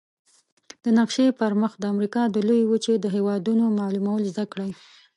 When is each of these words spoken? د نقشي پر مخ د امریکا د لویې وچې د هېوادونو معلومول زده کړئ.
د 0.83 0.85
نقشي 0.99 1.25
پر 1.39 1.51
مخ 1.61 1.71
د 1.79 1.83
امریکا 1.93 2.21
د 2.29 2.37
لویې 2.47 2.69
وچې 2.71 2.95
د 2.99 3.05
هېوادونو 3.15 3.65
معلومول 3.79 4.21
زده 4.31 4.45
کړئ. 4.51 4.71